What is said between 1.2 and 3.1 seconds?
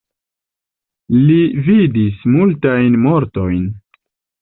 Li vidis multajn